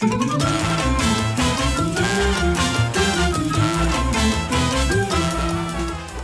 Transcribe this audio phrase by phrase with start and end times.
[0.00, 0.59] バイバイ!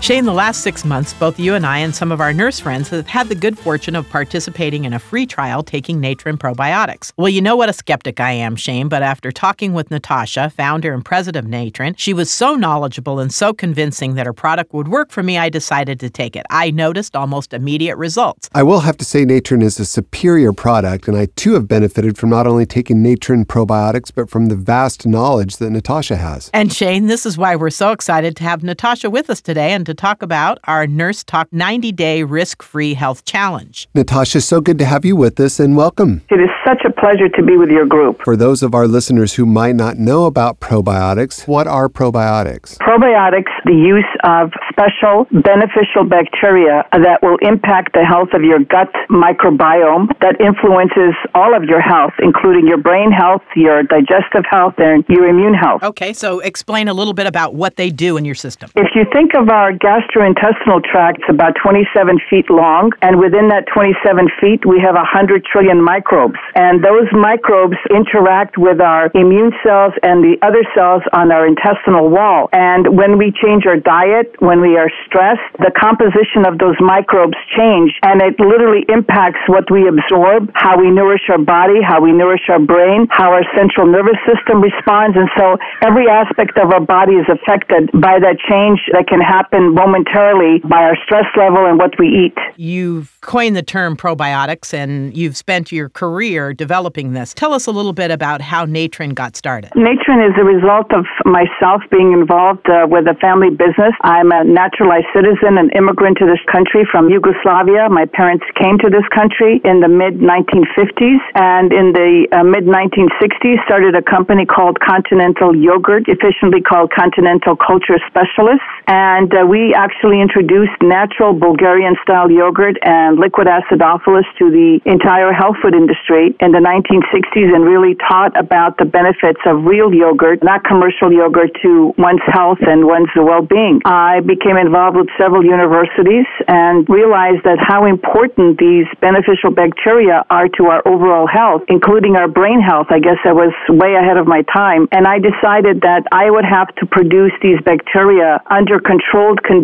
[0.07, 2.91] Shane, the last six months, both you and I and some of our nurse friends
[2.91, 7.13] have had the good fortune of participating in a free trial taking Natren probiotics.
[7.17, 10.95] Well, you know what a skeptic I am, Shane, but after talking with Natasha, founder
[10.95, 14.87] and president of Natren, she was so knowledgeable and so convincing that her product would
[14.87, 16.47] work for me, I decided to take it.
[16.51, 18.49] I noticed almost immediate results.
[18.55, 22.17] I will have to say Natren is a superior product, and I too have benefited
[22.17, 26.49] from not only taking Natren probiotics, but from the vast knowledge that Natasha has.
[26.55, 29.85] And Shane, this is why we're so excited to have Natasha with us today and
[29.85, 33.89] to talk about our Nurse Talk 90 Day Risk Free Health Challenge.
[33.95, 36.23] Natasha, so good to have you with us and welcome.
[36.31, 38.23] It is such a pleasure to be with your group.
[38.25, 42.77] For those of our listeners who might not know about probiotics, what are probiotics?
[42.79, 48.93] Probiotics, the use of special beneficial bacteria that will impact the health of your gut
[49.11, 55.05] microbiome that influences all of your health, including your brain health, your digestive health, and
[55.09, 55.83] your immune health.
[55.83, 58.71] Okay, so explain a little bit about what they do in your system.
[58.77, 63.71] If you think of our gastrointestinal tract is about 27 feet long, and within that
[63.71, 66.43] 27 feet, we have 100 trillion microbes.
[66.59, 72.11] And those microbes interact with our immune cells and the other cells on our intestinal
[72.11, 72.51] wall.
[72.51, 77.39] And when we change our diet, when we are stressed, the composition of those microbes
[77.55, 82.11] change, and it literally impacts what we absorb, how we nourish our body, how we
[82.11, 85.15] nourish our brain, how our central nervous system responds.
[85.15, 85.55] And so
[85.87, 90.89] every aspect of our body is affected by that change that can happen momentarily by
[90.89, 92.37] our stress level and what we eat.
[92.57, 97.35] You've coined the term probiotics and you've spent your career developing this.
[97.35, 99.71] Tell us a little bit about how Natren got started.
[99.77, 103.93] Natren is a result of myself being involved uh, with a family business.
[104.01, 107.89] I'm a naturalized citizen, an immigrant to this country from Yugoslavia.
[107.91, 112.65] My parents came to this country in the mid 1950s and in the uh, mid
[112.65, 118.65] 1960s started a company called Continental Yogurt, efficiently called Continental Culture Specialists.
[118.89, 125.33] And uh, we actually introduced natural Bulgarian style yogurt and liquid acidophilus to the entire
[125.33, 130.43] health food industry in the 1960s and really taught about the benefits of real yogurt,
[130.43, 133.81] not commercial yogurt, to one's health and one's well being.
[133.85, 140.49] I became involved with several universities and realized that how important these beneficial bacteria are
[140.59, 142.89] to our overall health, including our brain health.
[142.91, 144.89] I guess I was way ahead of my time.
[144.93, 149.56] And I decided that I would have to produce these bacteria under controlled conditions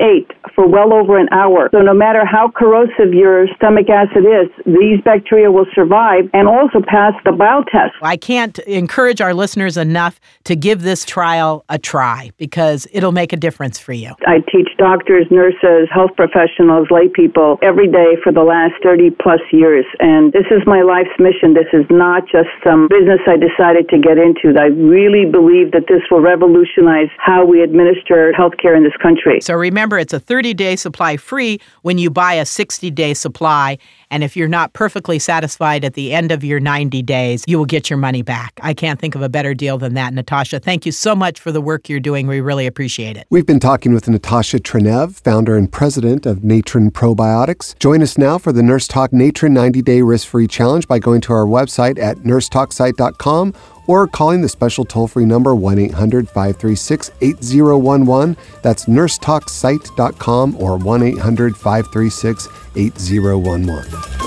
[0.55, 1.71] for well over an hour.
[1.73, 6.85] So no matter how corrosive your stomach acid is, these bacteria will survive and also
[6.85, 7.97] pass the bile test.
[8.03, 13.33] I can't encourage our listeners enough to give this trial a try because it'll make
[13.33, 14.13] a difference for you.
[14.27, 19.41] I teach doctors, nurses, health professionals, lay people every day for the last 30 plus
[19.53, 19.85] years.
[19.99, 21.55] And this is my life's mission.
[21.55, 24.59] This is not just some business I decided to get into.
[24.59, 29.41] I really believe that this will revolutionize how we administer healthcare in this country.
[29.41, 33.79] So remember, it's a 30 day supply free when you buy a 60 day supply.
[34.11, 37.67] And if you're not perfectly satisfied at the end of your 90 days, you will
[37.67, 38.59] get your money back.
[38.63, 40.61] I can't think of a better deal than that, Natasha.
[40.61, 42.27] Thank you so much for the work you're doing.
[42.27, 43.27] We really appreciate it.
[43.31, 47.79] We've been talking with Natasha Trenev, founder and president of Natren Probiotics.
[47.79, 51.21] Join us now for the Nurse Talk Natren 90 Day Risk Free Challenge by going
[51.23, 53.55] to our website at nursetalksite.com
[53.87, 58.37] or calling the special toll free number 1 800 536 8011.
[58.63, 64.20] That's nursetalksite.com or 1 800 536 8011.